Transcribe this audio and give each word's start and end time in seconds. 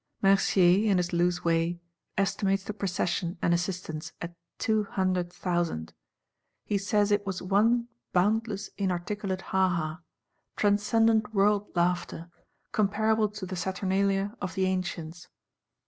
Mercier, 0.23 0.89
in 0.89 0.97
his 0.97 1.13
loose 1.13 1.43
way, 1.45 1.79
estimates 2.17 2.63
the 2.63 2.73
Procession 2.73 3.37
and 3.39 3.53
assistants 3.53 4.13
at 4.19 4.33
two 4.57 4.83
hundred 4.85 5.31
thousand. 5.31 5.93
He 6.65 6.79
says 6.79 7.11
it 7.11 7.23
was 7.23 7.39
one 7.43 7.87
boundless 8.11 8.69
inarticulate 8.79 9.41
Haha;—transcendent 9.53 11.35
World 11.35 11.67
Laughter; 11.75 12.31
comparable 12.71 13.29
to 13.29 13.45
the 13.45 13.55
Saturnalia 13.55 14.35
of 14.41 14.55
the 14.55 14.65
Ancients. 14.65 15.27